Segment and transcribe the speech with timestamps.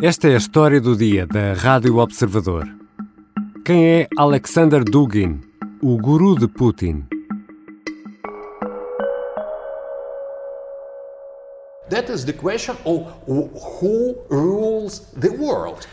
[0.00, 2.68] Esta é a história do dia da Rádio Observador.
[3.64, 5.40] Quem é Alexander Dugin,
[5.82, 7.02] o guru de Putin?
[11.90, 15.88] That is the question of who rules the world.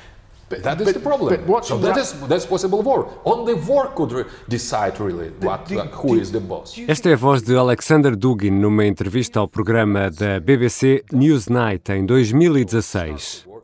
[0.50, 1.36] That is but, the problem.
[1.36, 3.08] But what, so that is that's possible war.
[3.26, 6.78] Only war could decide really what the, who is the boss.
[6.88, 12.06] Esta é a voz de Alexander Dugin numa entrevista ao programa da BBC Newsnight em
[12.06, 13.55] 2016.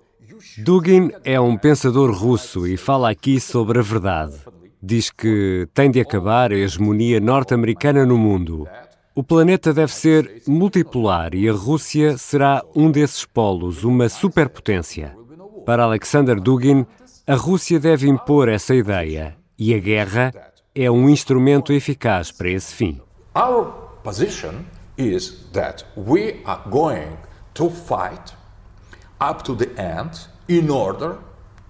[0.58, 4.36] Dugin é um pensador russo e fala aqui sobre a verdade.
[4.84, 8.68] Diz que tem de acabar a hegemonia norte-americana no mundo.
[9.16, 15.16] O planeta deve ser multipolar e a Rússia será um desses polos, uma superpotência.
[15.66, 16.86] Para Alexander Dugin,
[17.26, 20.34] a Rússia deve impor essa ideia e a guerra
[20.76, 23.00] é um instrumento eficaz para esse fim.
[23.36, 23.72] Our
[24.04, 24.66] position
[24.98, 27.18] is that we are going
[27.54, 28.34] to fight
[29.22, 31.18] up to the end in order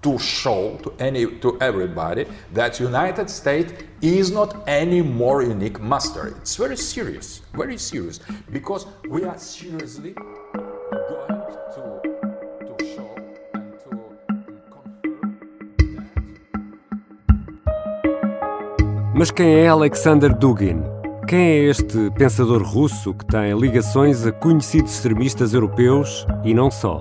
[0.02, 6.34] to show to any to everybody that United States is not any more unique master.
[6.40, 8.18] It's very serious, very serious,
[8.50, 10.14] because we are seriously
[11.08, 11.42] going
[11.74, 11.84] to
[12.66, 13.14] to show
[13.54, 13.90] and to
[14.74, 15.32] confirm.
[19.14, 20.82] Mas quem é Alexander Dugin?
[21.28, 27.00] Quem é este pensador russo que tem ligações a conhecidos extremistas europeus e não só?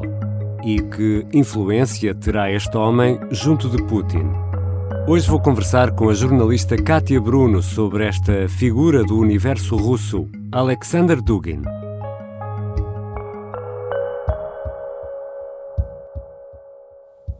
[0.63, 4.29] E que influência terá este homem junto de Putin?
[5.07, 11.19] Hoje vou conversar com a jornalista Katia Bruno sobre esta figura do universo russo, Alexander
[11.19, 11.63] Dugin.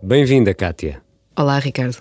[0.01, 0.99] Bem-vinda, Katia.
[1.37, 1.97] Olá, Ricardo.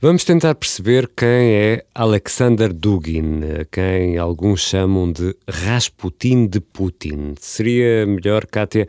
[0.00, 3.40] Vamos tentar perceber quem é Alexander Dugin,
[3.72, 7.34] quem alguns chamam de Rasputin de Putin.
[7.40, 8.86] Seria melhor, Kátia,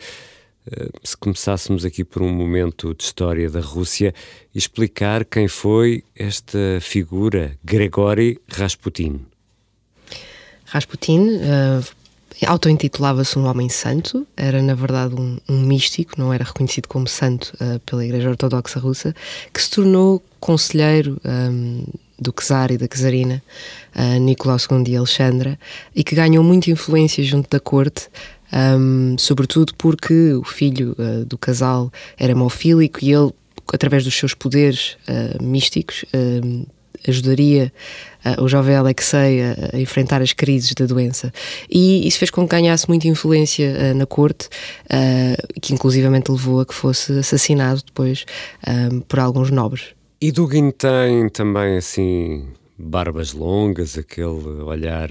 [1.03, 4.13] se começássemos aqui por um momento de história da Rússia,
[4.53, 9.25] explicar quem foi esta figura, Gregory Rasputin.
[10.65, 11.85] Rasputin uh,
[12.45, 17.53] auto-intitulava-se um homem santo, era na verdade um, um místico, não era reconhecido como santo
[17.61, 19.15] uh, pela Igreja Ortodoxa Russa,
[19.53, 21.85] que se tornou conselheiro um,
[22.19, 23.41] do czar e da czarina,
[23.95, 25.57] uh, Nicolau II de Alexandra,
[25.95, 28.09] e que ganhou muita influência junto da corte,
[28.53, 33.31] um, sobretudo porque o filho uh, do casal era hemofílico e ele,
[33.73, 36.05] através dos seus poderes uh, místicos,
[37.07, 37.71] ajudaria
[38.25, 41.31] uh, o jovem Alexei a, enfrentar as crises da doença.
[41.69, 44.47] E isso fez com que ganhasse muita influência uh, na corte,
[44.85, 48.25] uh, que inclusivamente levou a que fosse assassinado depois
[49.07, 49.93] por alguns nobres.
[50.21, 52.47] E Dugin tem também assim
[52.77, 55.09] barbas longas, aquele olhar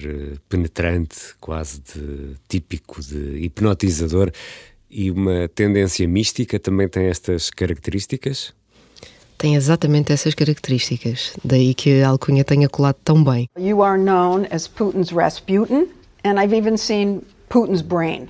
[0.49, 4.31] penetrante, quase de, típico de hipnotizador,
[4.91, 8.55] e uma tendência mística também tem estas características?
[9.45, 13.47] tem exatamente essas características, daí que a alcunha tenha colado tão bem.
[13.59, 15.89] You are known as Putin's Rasputin,
[16.25, 18.29] and I've even seen Putin's brain.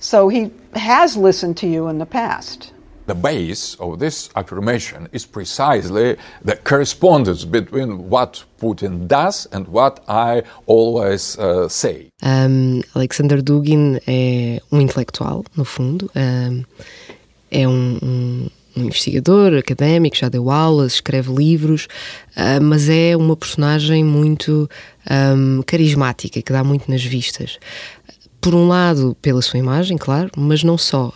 [0.00, 2.72] So he has listened to you in the past.
[3.06, 10.00] The base of this affirmation is precisely the correspondence between what Putin does and what
[10.08, 12.08] I always uh, say.
[12.22, 16.10] Um, Alexander Dugin é um intelectual, no fundo.
[16.16, 16.64] Um,
[17.50, 21.88] é um, um um investigador académico, já deu aulas, escreve livros,
[22.36, 24.68] uh, mas é uma personagem muito
[25.10, 27.58] um, carismática, que dá muito nas vistas.
[28.38, 31.10] Por um lado, pela sua imagem, claro, mas não só.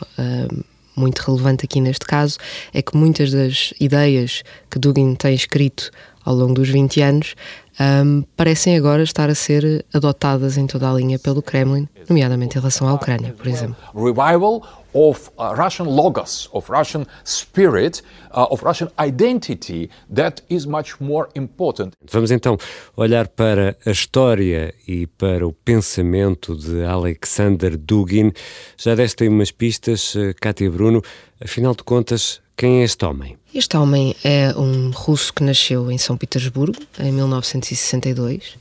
[1.01, 2.39] Muito relevante aqui neste caso
[2.73, 5.91] é que muitas das ideias que Dugin tem escrito
[6.25, 7.35] ao longo dos 20 anos
[7.81, 12.61] um, parecem agora estar a ser adotadas em toda a linha pelo Kremlin, nomeadamente em
[12.61, 13.77] relação à Ucrânia, por exemplo.
[13.95, 21.01] Revival of uh, Russian logos, of Russian spirit, uh, of Russian identity that is much
[21.01, 21.95] more important.
[22.11, 22.59] Vamos então
[22.97, 28.33] olhar para a história e para o pensamento de Alexander Dugin.
[28.77, 31.01] Já deste aí umas pistas, uh, Kátia Bruno.
[31.43, 33.40] Afinal de contas, quem é este homem?
[33.53, 38.57] Este homem é um russo que nasceu em São Petersburgo em 1962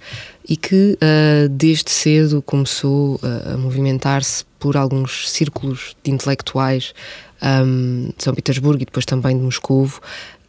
[0.47, 6.95] e que uh, desde cedo começou uh, a movimentar-se por alguns círculos de intelectuais
[7.39, 9.87] um, de São Petersburgo e depois também de Moscou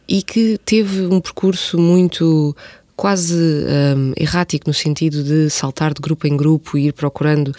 [0.07, 2.55] e que teve um percurso muito
[2.95, 7.55] quase um, errático no sentido de saltar de grupo em grupo e ir procurando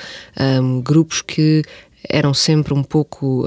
[0.60, 1.62] um, grupos que
[2.08, 3.44] eram sempre um pouco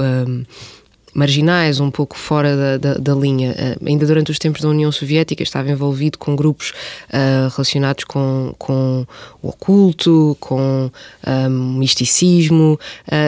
[1.16, 3.52] marginais, um pouco fora da, da, da linha.
[3.52, 6.72] Uh, ainda durante os tempos da União Soviética estava envolvido com grupos
[7.10, 9.08] uh, relacionados com, com
[9.42, 10.92] o oculto, com
[11.26, 12.80] um, misticismo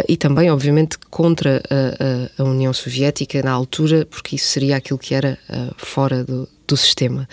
[0.07, 5.00] e também, obviamente, contra a, a, a, União Soviética na altura, porque isso seria aquilo
[5.00, 5.38] que era
[5.78, 7.28] fora do, do sistema.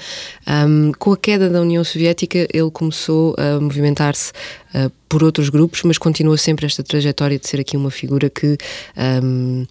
[0.47, 4.31] Um, com a queda da União Soviética, ele começou a movimentar-se
[4.75, 8.57] uh, por outros grupos, mas continua sempre esta trajetória de ser aqui uma figura que.
[8.97, 9.67] Um,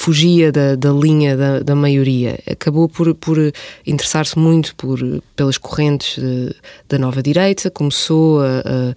[0.00, 2.38] fugia da, da linha da, da, maioria.
[2.50, 3.36] Acabou por, por
[3.86, 4.98] interessar-se muito por,
[5.36, 6.54] pelas correntes de,
[6.88, 8.94] da nova direita, começou a, a,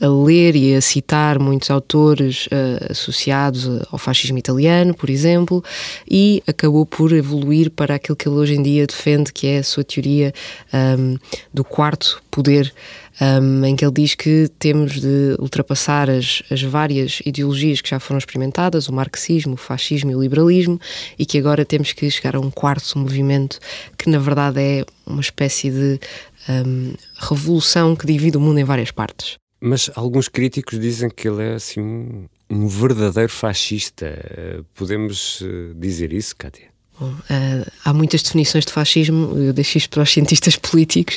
[0.00, 5.62] a, ler e a citar muitos autores uh, associados ao fascismo italiano, por exemplo,
[6.10, 9.64] e acabou por evoluir para aquilo que ele hoje em dia defende, que é a
[9.64, 10.32] sua teoria
[10.72, 11.16] um,
[11.52, 12.72] do quarto poder
[13.20, 17.98] um, em que ele diz que temos de ultrapassar as, as várias ideologias que já
[17.98, 20.80] foram experimentadas, o marxismo, o fascismo e o liberalismo,
[21.18, 23.58] e que agora temos que chegar a um quarto movimento
[23.96, 26.00] que, na verdade, é uma espécie de
[26.48, 29.36] um, revolução que divide o mundo em várias partes.
[29.60, 34.64] Mas alguns críticos dizem que ele é assim um, um verdadeiro fascista.
[34.74, 36.68] Podemos eh, dizer isso, Kátia?
[37.00, 41.16] Bom, uh, há muitas definições de fascismo, eu deixo isto para os cientistas políticos.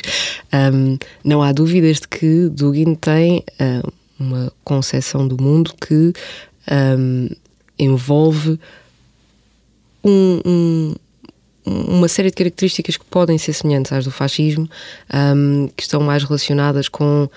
[0.52, 6.12] Um, não há dúvidas de que Dugin tem uh, uma concepção do mundo que
[6.70, 7.28] um,
[7.76, 8.60] envolve
[10.04, 10.94] um,
[11.64, 14.68] uma série de características que podem ser semelhantes às do fascismo,
[15.76, 17.28] que estão mais relacionadas com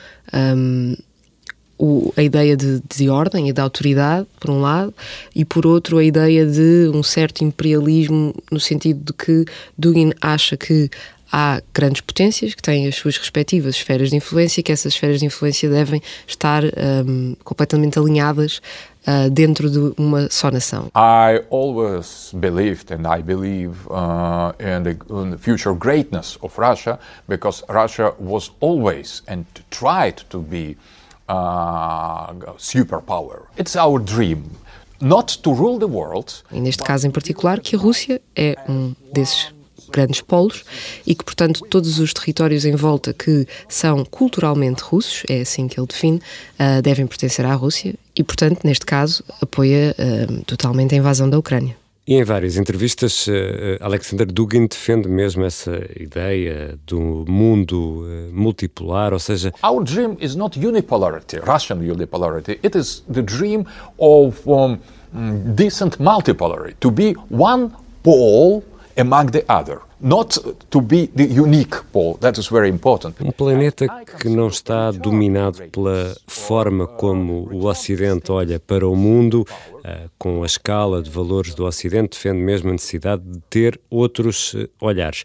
[1.77, 4.93] o, a ideia de, de, ordem e de autoridade, por um lado,
[5.35, 9.45] e por outro, a ideia de um certo imperialismo, no sentido de que
[9.77, 10.89] Dugin acha que
[11.35, 15.19] há grandes potências que têm as suas respectivas esferas de influência e que essas esferas
[15.19, 18.61] de influência devem estar um, completamente alinhadas
[19.05, 20.85] uh, dentro de uma só nação.
[20.95, 26.97] I always believed and I believe uh, in, the, in the future greatness of Russia
[27.27, 30.77] because Russia was always and tried to be
[31.27, 33.41] uh, superpower.
[33.57, 34.43] It's our dream.
[35.01, 36.45] Not to rule the world.
[36.49, 39.53] E neste caso em particular, que a Rússia é um desses
[39.91, 40.63] grandes polos
[41.05, 45.79] e que, portanto, todos os territórios em volta que são culturalmente russos, é assim que
[45.79, 46.21] ele define,
[46.59, 51.37] uh, devem pertencer à Rússia e, portanto, neste caso, apoia uh, totalmente a invasão da
[51.37, 51.75] Ucrânia.
[52.07, 53.31] E em várias entrevistas, uh,
[53.81, 59.51] Alexander Dugin defende mesmo essa ideia do mundo multipolar, ou seja...
[59.63, 62.59] Our dream is not unipolarity, Russian unipolarity.
[62.63, 63.65] It is the dream
[63.97, 64.77] of um,
[65.55, 67.71] decent multipolarity, to be one
[68.03, 68.63] pole
[68.97, 69.79] among the other.
[69.99, 70.37] Not
[70.69, 72.17] to be the unique pole.
[72.19, 73.15] That is very important.
[73.21, 73.87] Um planeta
[74.19, 80.43] que não está dominado pela forma como o Ocidente olha para o mundo, uh, com
[80.43, 85.23] a escala de valores do Ocidente, defende mesmo a necessidade de ter outros uh, olhares.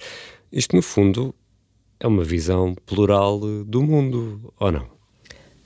[0.53, 1.35] Isto, no fundo,
[1.99, 4.87] é uma visão plural do mundo, ou não?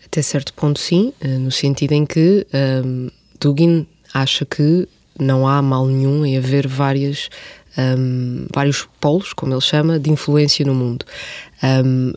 [0.04, 2.46] Até certo ponto, sim, eh, no sentido em que
[2.84, 3.10] um,
[3.40, 4.86] Dugin acha que
[5.18, 7.30] não há mal nenhum em haver várias
[7.78, 11.04] um, vários polos, como ele chama, de influência no mundo.
[11.62, 12.12] Um,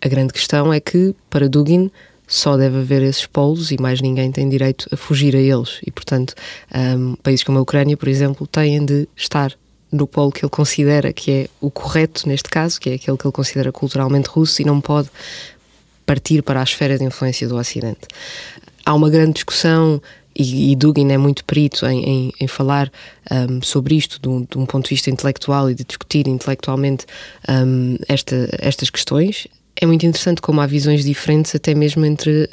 [0.00, 1.90] a grande questão é que, para Dugin,
[2.26, 5.80] só deve haver esses polos e mais ninguém tem direito a fugir a eles.
[5.84, 6.34] E, portanto,
[6.74, 9.52] um, países como a Ucrânia, por exemplo, têm de estar
[9.90, 13.26] no polo que ele considera que é o correto, neste caso, que é aquele que
[13.26, 15.10] ele considera culturalmente russo e não pode
[16.06, 18.06] partir para a esfera de influência do Ocidente.
[18.84, 20.00] Há uma grande discussão
[20.34, 22.90] e, e Dugin é muito perito em, em, em falar
[23.30, 27.06] um, sobre isto de um, de um, ponto de vista intelectual e de discutir intelectualmente
[27.48, 29.46] um, esta, estas questões.
[29.76, 32.48] É muito interessante como há visões diferentes, até mesmo entre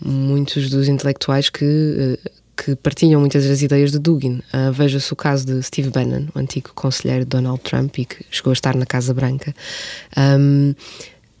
[0.00, 4.40] muitos dos intelectuais que, uh, que partilham muitas das ideias de Dugin.
[4.52, 8.24] Uh, Veja-se o caso de Steve Bannon, o antigo conselheiro de Donald Trump e que
[8.30, 9.54] chegou a estar na Casa Branca.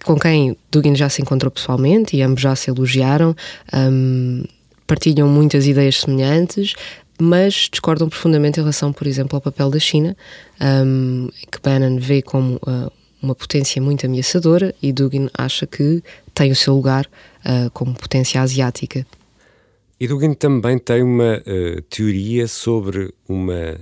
[0.04, 3.34] Com quem Dugin já se encontrou pessoalmente e ambos já se elogiaram.
[3.72, 4.44] Um,
[4.94, 6.74] partilham muitas ideias semelhantes,
[7.20, 10.16] mas discordam profundamente em relação, por exemplo, ao papel da China,
[10.86, 16.00] um, que Bannon vê como uh, uma potência muito ameaçadora e Dugin acha que
[16.32, 19.04] tem o seu lugar uh, como potência asiática.
[19.98, 23.76] E Dugin também tem uma uh, teoria sobre uma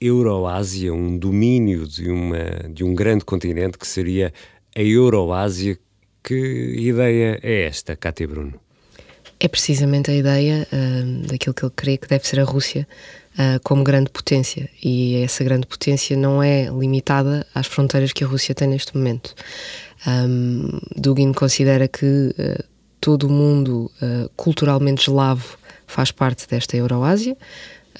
[0.00, 4.32] Euroásia, um domínio de, uma, de um grande continente que seria
[4.74, 5.78] a Euroásia.
[6.20, 8.67] Que ideia é esta, Cátia Bruno?
[9.40, 12.88] É precisamente a ideia uh, daquilo que ele crê que deve ser a Rússia
[13.34, 14.68] uh, como grande potência.
[14.82, 19.34] E essa grande potência não é limitada às fronteiras que a Rússia tem neste momento.
[20.06, 22.64] Um, Dugin considera que uh,
[23.00, 23.90] todo o mundo
[24.36, 27.36] culturalmente eslavo faz parte desta Euroásia.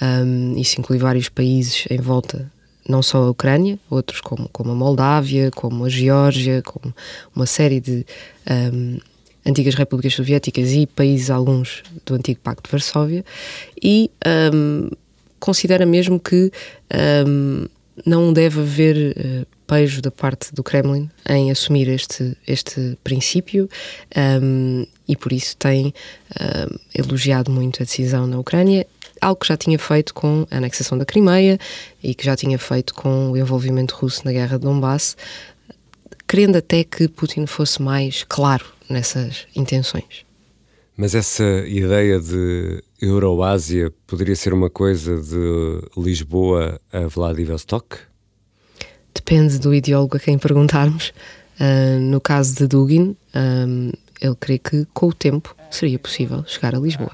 [0.00, 2.50] Um, isso inclui vários países em volta,
[2.88, 6.94] não só a Ucrânia, outros como, como a Moldávia, como a Geórgia, como
[7.34, 8.06] uma série de
[8.72, 8.98] um,
[9.46, 13.24] antigas repúblicas soviéticas e países alguns do antigo Pacto de Varsóvia,
[13.82, 14.10] e
[14.52, 14.90] um,
[15.40, 16.50] considera mesmo que
[18.04, 23.68] não deve haver uh, pejo da parte do Kremlin em assumir este, este princípio
[24.42, 25.92] um, e por isso tem
[26.40, 28.86] um, elogiado muito a decisão na Ucrânia,
[29.20, 31.58] algo que já tinha feito com a anexação da Crimeia
[32.02, 35.16] e que já tinha feito com o envolvimento russo na guerra de Donbass,
[36.26, 40.26] querendo até que Putin fosse mais claro nessas intenções.
[40.96, 47.98] Mas essa ideia de Euroásia poderia ser uma coisa de Lisboa a Vladivostok?
[49.14, 51.12] Depende do ideólogo a quem perguntarmos.
[51.60, 56.74] Uh, no caso de Dugin, um, ele crê que com o tempo seria possível chegar
[56.74, 57.12] a Lisboa.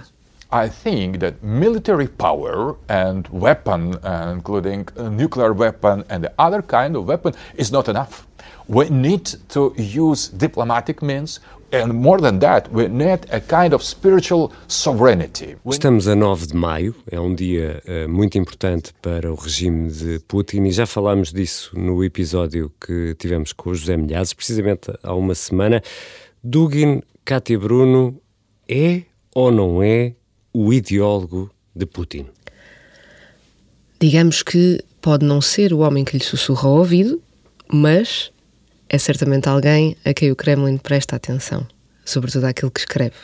[0.52, 6.62] I think that military power and weapon, uh, including a nuclear weapon and the other
[6.62, 8.26] kind of weapon, is not enough.
[8.68, 11.40] We need to use diplomatic means,
[11.74, 15.56] and more than that, we need a kind of spiritual sovereignty.
[15.66, 20.20] Estamos a 9 de maio, é um dia uh, muito importante para o regime de
[20.28, 25.14] Putin e já falámos disso no episódio que tivemos com o José Milhazes, precisamente há
[25.14, 25.82] uma semana.
[26.42, 28.20] Dugin Cátia Bruno
[28.68, 29.02] é
[29.34, 30.14] ou não é
[30.52, 32.26] o ideólogo de Putin?
[33.98, 37.20] Digamos que pode não ser o homem que lhe sussurra ao ouvido,
[37.72, 38.30] mas
[38.88, 41.66] é certamente alguém a quem o Kremlin presta atenção,
[42.04, 43.16] sobretudo àquilo que escreve.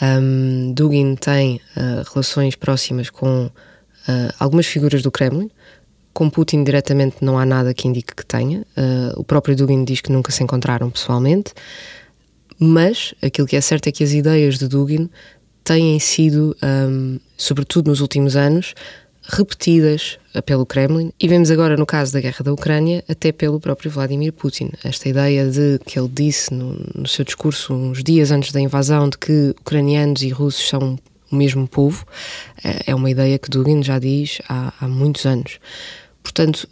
[0.00, 3.50] Um, Dugin tem uh, relações próximas com uh,
[4.38, 5.50] algumas figuras do Kremlin.
[6.12, 8.60] Com Putin diretamente não há nada que indique que tenha.
[8.76, 11.52] Uh, o próprio Dugin diz que nunca se encontraram pessoalmente.
[12.58, 15.10] Mas aquilo que é certo é que as ideias de Dugin
[15.64, 18.74] têm sido, um, sobretudo nos últimos anos,
[19.24, 23.90] repetidas pelo Kremlin e vemos agora no caso da guerra da Ucrânia até pelo próprio
[23.90, 24.70] Vladimir Putin.
[24.82, 29.08] Esta ideia de que ele disse no, no seu discurso uns dias antes da invasão
[29.08, 30.98] de que ucranianos e russos são
[31.30, 32.06] o mesmo povo
[32.62, 35.58] é, é uma ideia que Dugin já diz há, há muitos anos.
[36.22, 36.68] Portanto,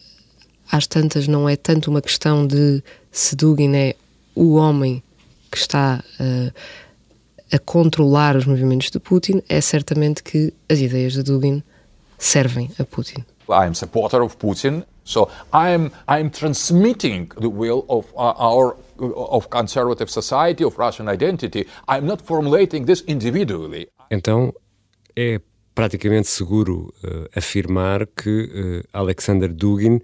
[0.71, 3.97] às tantas não é tanto uma questão de se Dugin é
[4.35, 5.03] o homem
[5.51, 6.53] que está uh,
[7.53, 11.63] a controlar os movimentos de Putin, é certamente que as ideias de Dugin
[12.21, 13.25] servem a Putin.
[13.49, 20.09] I'm supporter of Putin, so I'm I'm transmitting the will of uh, our of conservative
[20.09, 21.67] society of Russian identity.
[21.89, 23.89] I'm not formulating this individually.
[24.11, 24.55] Então
[25.17, 25.41] é
[25.75, 30.01] praticamente seguro uh, afirmar que uh, Alexander Dugin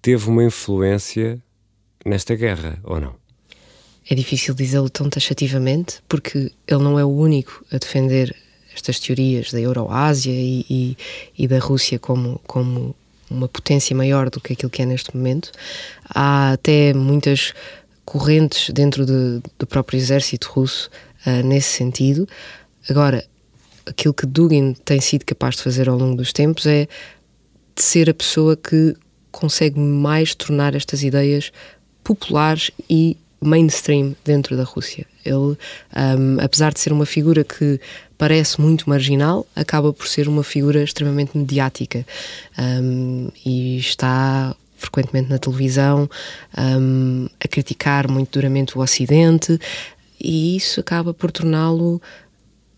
[0.00, 1.40] teve uma influência
[2.04, 3.14] nesta guerra, ou não?
[4.08, 8.34] É difícil dizê-lo tão taxativamente, porque ele não é o único a defender
[8.74, 10.96] estas teorias da Euroásia e, e,
[11.38, 12.94] e, da Rússia como, como
[13.30, 15.50] uma potência maior do que aquilo que é neste momento.
[16.08, 17.52] Há até muitas
[18.04, 20.90] correntes dentro de, do próprio exército russo
[21.26, 22.28] uh, nesse sentido.
[22.88, 23.24] Agora,
[23.86, 26.86] aquilo que Dugin tem sido capaz de fazer ao longo dos tempos é
[27.74, 28.94] de ser a pessoa que
[29.30, 31.50] consegue mais tornar estas ideias
[32.04, 35.06] populares e mainstream dentro da Rússia.
[35.24, 35.56] Ele, um,
[36.40, 37.80] apesar de ser uma figura que
[38.22, 42.06] parece muito marginal, acaba por ser uma figura extremamente mediática
[42.56, 46.08] um, e está frequentemente na televisão
[46.56, 49.58] um, a criticar muito duramente o Ocidente
[50.20, 52.00] e isso acaba por torná-lo,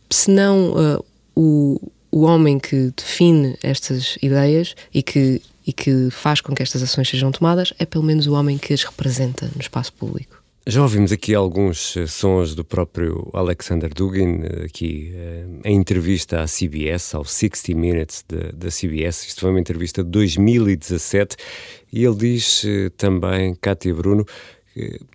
[0.08, 1.04] se não uh,
[1.36, 6.82] o, o homem que define estas ideias e que, e que faz com que estas
[6.82, 10.42] ações sejam tomadas, é pelo menos o homem que as representa no espaço público.
[10.66, 16.40] Já ouvimos aqui alguns eh, sons do próprio Alexander Dugin, eh, aqui eh, em entrevista
[16.40, 19.26] à CBS, ao 60 Minutes da CBS.
[19.26, 21.36] Isto foi uma entrevista de 2017
[21.92, 22.64] e ele diz
[22.96, 24.24] também, Kátia Bruno,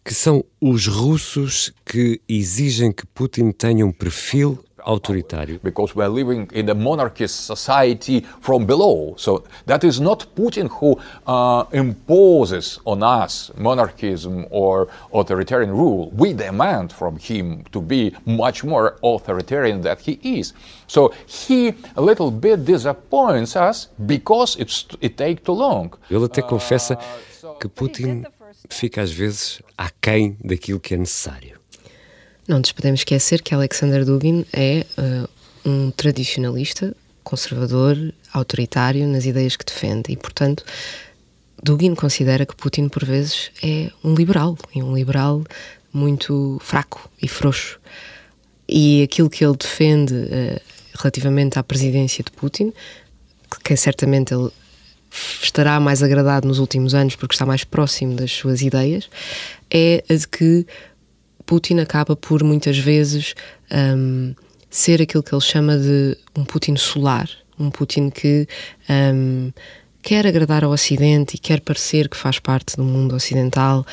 [0.06, 5.60] que são os russos que exigem que Putin tenha um perfil autoritário.
[5.64, 9.16] Because we're living in a monarchist society from below.
[9.18, 16.12] So that is not Putin who uh, imposes on us monarchism or authoritarian rule.
[16.16, 20.54] We demand from him to be much more authoritarian than he is.
[20.88, 25.92] So he a little bit disappoints us because it's, it takes too long.
[26.10, 26.98] Ele até confessa
[27.60, 28.24] que Putin
[28.70, 31.59] fica às vezes aquém daquilo que é necessário.
[32.50, 35.30] Não nos podemos esquecer que Alexander Dugin é uh,
[35.70, 37.96] um tradicionalista, conservador,
[38.34, 40.66] autoritário nas ideias que defende e, portanto,
[41.62, 45.44] Dugin considera que Putin, por vezes, é um liberal e um liberal
[45.94, 47.80] muito fraco e frouxo.
[48.68, 50.60] E aquilo que ele defende uh,
[50.96, 52.74] relativamente à presidência de Putin
[53.64, 54.50] quem certamente ele
[55.42, 59.08] estará mais agradado nos últimos anos porque está mais próximo das suas ideias,
[59.70, 60.66] é a de que
[61.50, 63.34] Putin acaba por muitas vezes
[63.72, 64.36] um,
[64.70, 67.28] ser aquilo que ele chama de um Putin solar,
[67.58, 68.48] um Putin que
[68.88, 69.52] um,
[70.00, 73.84] quer agradar ao Ocidente e quer parecer que faz parte do mundo ocidental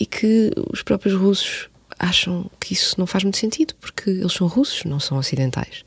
[0.00, 1.68] e que os próprios russos
[1.98, 5.84] acham que isso não faz muito sentido porque eles são russos, não são ocidentais.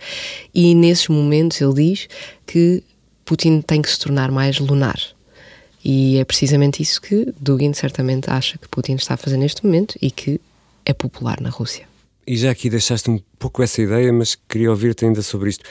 [0.53, 2.07] E nesses momentos ele diz
[2.45, 2.83] que
[3.25, 5.01] Putin tem que se tornar mais lunar.
[5.83, 9.97] E é precisamente isso que Dugin certamente acha que Putin está a fazer neste momento
[9.99, 10.39] e que
[10.87, 11.85] é popular na Rússia.
[12.25, 15.65] E já aqui deixaste um pouco essa ideia, mas queria ouvir-te ainda sobre isto.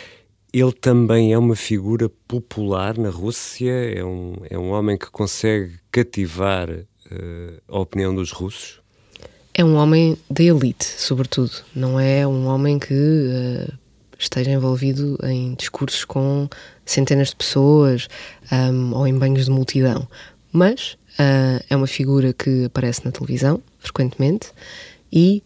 [0.53, 3.73] Ele também é uma figura popular na Rússia?
[3.73, 8.81] É um, é um homem que consegue cativar uh, a opinião dos russos?
[9.55, 11.53] É um homem da elite, sobretudo.
[11.75, 13.73] Não é um homem que uh,
[14.19, 16.49] esteja envolvido em discursos com
[16.85, 18.07] centenas de pessoas
[18.53, 20.07] um, ou em banhos de multidão.
[20.53, 24.53] Mas uh, é uma figura que aparece na televisão frequentemente
[25.13, 25.43] e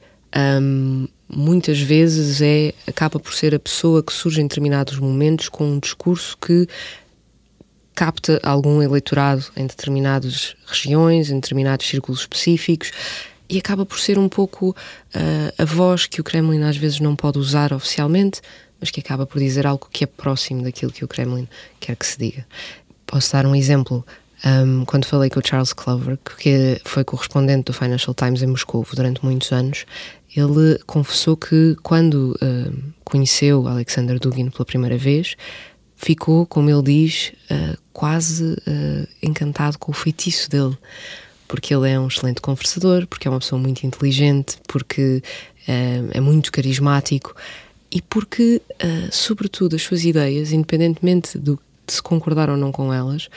[0.63, 5.65] um, muitas vezes é acaba por ser a pessoa que surge em determinados momentos com
[5.65, 6.67] um discurso que
[7.95, 12.93] capta algum eleitorado em determinadas regiões, em determinados círculos específicos
[13.49, 17.17] e acaba por ser um pouco uh, a voz que o Kremlin às vezes não
[17.17, 18.41] pode usar oficialmente,
[18.81, 21.49] mas que acaba por dizer algo que é próximo daquilo que o Kremlin
[21.81, 22.47] quer que se diga.
[23.05, 24.07] Posso dar um exemplo.
[24.45, 28.87] Um, quando falei com o Charles Clover, que foi correspondente do Financial Times em Moscou
[28.95, 29.85] durante muitos anos,
[30.35, 35.37] ele confessou que quando uh, conheceu Alexander Dugin pela primeira vez,
[35.97, 40.77] ficou, como ele diz, uh, quase uh, encantado com o feitiço dele.
[41.47, 45.21] Porque ele é um excelente conversador, porque é uma pessoa muito inteligente, porque
[45.67, 47.35] é muito carismático
[47.91, 52.95] e porque, uh, sobretudo, as suas ideias, independentemente do, de se concordar ou não com
[52.95, 53.29] elas,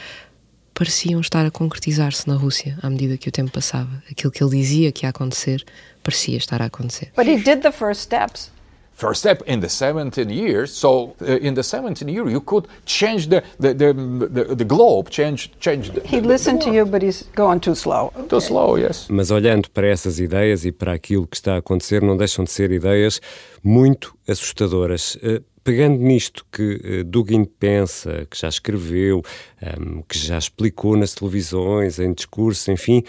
[0.74, 4.04] pareciam estar a concretizar-se na Rússia à medida que o tempo passava.
[4.10, 5.64] Aquilo que ele dizia que ia acontecer
[6.02, 7.12] parecia estar a acontecer.
[7.16, 8.53] But he did the first steps.
[8.94, 10.72] First step in the 17 years.
[10.72, 15.10] So uh, in the 17 years, you could change the the, the, the, the globe,
[15.10, 15.92] change change.
[15.92, 18.12] The, he listened to you, but he's going too slow.
[18.16, 18.28] Okay.
[18.28, 19.08] Too slow, yes.
[19.10, 22.52] Mas olhando para essas ideias e para aquilo que está a acontecer, não deixam de
[22.52, 23.20] ser ideias
[23.64, 25.16] muito assustadoras.
[25.16, 29.24] Uh, pegando nisto que uh, Dugin pensa, que já escreveu,
[29.62, 33.04] um, que já explicou nas televisões, em discursos, enfim,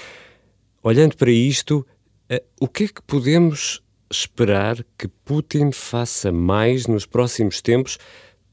[0.82, 1.86] olhando para isto,
[2.32, 7.98] uh, o que é que podemos esperar que Putin faça mais nos próximos tempos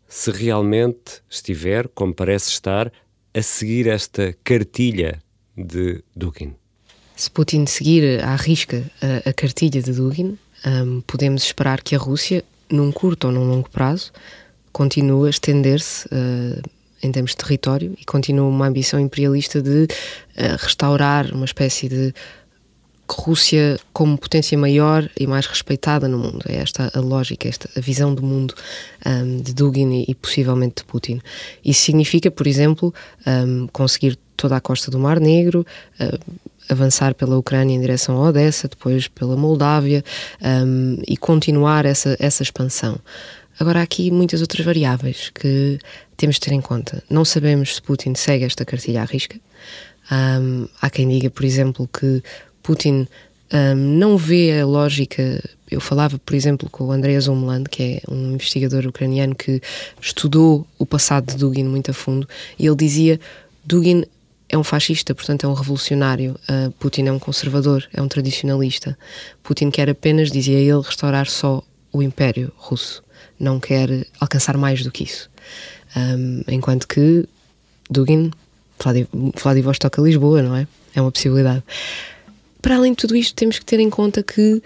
[0.08, 2.92] se realmente estiver, como parece estar,
[3.34, 5.22] a seguir esta cartilha
[5.56, 6.54] de Dugin?
[7.16, 11.98] Se Putin seguir à risca a, a cartilha de Dugin, um, podemos esperar que a
[11.98, 14.12] Rússia, num curto ou num longo prazo,
[14.72, 16.62] continue a estender-se uh,
[17.04, 19.88] em termos de território e continue uma ambição imperialista de uh,
[20.60, 22.14] restaurar uma espécie de
[23.14, 26.44] Rússia como potência maior e mais respeitada no mundo.
[26.48, 28.54] É esta a lógica, esta a visão do mundo
[29.06, 31.22] um, de Dugin e, e, possivelmente de Putin.
[31.64, 32.94] Isso significa, por exemplo,
[33.26, 35.66] um, conseguir toda a costa do Mar Negro,
[36.00, 36.36] uh,
[36.70, 40.04] avançar pela Ucrânia em direção a Odessa, depois pela Moldávia
[40.42, 43.00] um, e continuar essa, essa expansão.
[43.60, 45.78] Agora, há aqui muitas outras variáveis que
[46.18, 47.04] temos de ter em conta.
[47.10, 49.38] Não sabemos se Putin segue esta cartilha à risca.
[50.12, 52.24] Um, há quem diga, por exemplo, que
[52.64, 53.08] Putin
[53.54, 55.44] um, não vê a lógica.
[55.70, 59.62] Eu falava, por exemplo, com o Andrei Zomland, que é um investigador ucraniano que
[60.02, 63.20] estudou o passado de Dugin muito a fundo, e ele dizia:
[63.64, 64.06] Dugin
[64.48, 66.36] é um fascista, portanto é um revolucionário.
[66.50, 68.98] Uh, Putin é um conservador, é um tradicionalista.
[69.44, 73.04] Putin quer apenas, dizia ele, restaurar só o Império Russo,
[73.40, 75.30] não quer alcançar mais do que isso.
[75.96, 77.26] Um, enquanto que
[77.90, 78.32] Dugin,
[79.42, 80.68] Vladivostok a Lisboa, não é?
[80.96, 81.64] É uma possibilidade.
[82.62, 84.62] Para além de tudo isto, temos que ter em conta que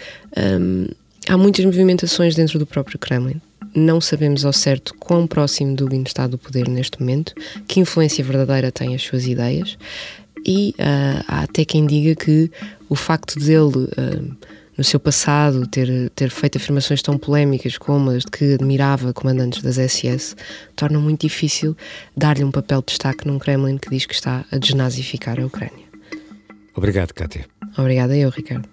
[0.60, 0.88] um,
[1.27, 3.41] há muitas movimentações dentro do próprio Kremlin.
[3.73, 7.34] Não sabemos ao certo quão próximo Dugin está do poder neste momento,
[7.67, 9.77] que influência verdadeira tem as suas ideias,
[10.45, 12.51] e uh, há até quem diga que
[12.88, 14.36] o facto dele, uh,
[14.77, 19.62] no seu passado, ter, ter feito afirmações tão polémicas como as de que admirava comandantes
[19.62, 20.36] das SS,
[20.75, 21.75] torna muito difícil
[22.15, 25.85] dar-lhe um papel de destaque num Kremlin que diz que está a desnazificar a Ucrânia.
[26.76, 27.46] Obrigado, Kátia.
[27.78, 28.68] Obrigada eu, Ricardo.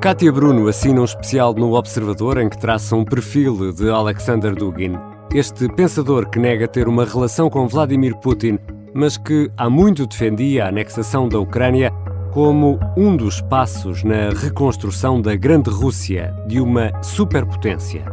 [0.00, 4.92] Kátia Bruno assina um especial no Observador em que traça um perfil de Alexander Dugin.
[5.34, 8.58] Este pensador que nega ter uma relação com Vladimir Putin,
[8.94, 11.90] mas que há muito defendia a anexação da Ucrânia
[12.32, 18.04] como um dos passos na reconstrução da Grande Rússia de uma superpotência.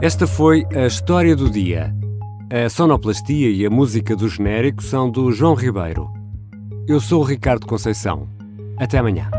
[0.00, 1.94] Esta foi a história do dia.
[2.52, 6.12] A sonoplastia e a música do genérico são do João Ribeiro.
[6.88, 8.28] Eu sou o Ricardo Conceição.
[8.76, 9.30] Até amanhã.